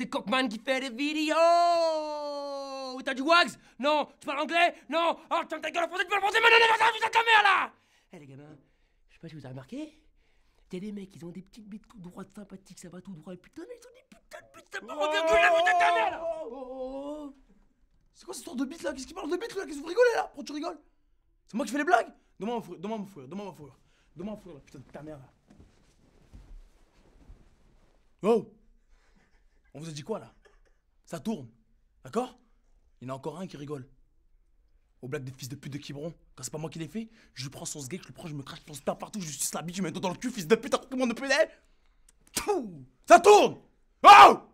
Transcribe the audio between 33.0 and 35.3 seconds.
Il y en a encore un qui rigole. Aux blagues